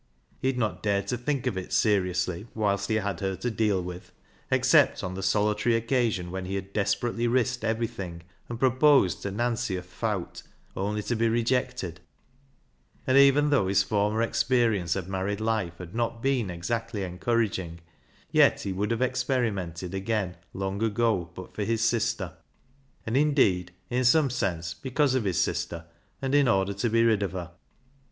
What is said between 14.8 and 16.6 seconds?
of married life had not been